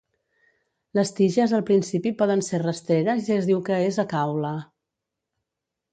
Les 0.99 1.11
tiges 1.19 1.53
al 1.57 1.65
principi 1.67 2.13
poden 2.21 2.43
ser 2.49 2.61
rastreres 2.65 3.29
i 3.33 3.37
es 3.39 3.49
diu 3.53 3.61
que 3.69 3.81
és 3.91 4.03
acaule. 4.05 4.55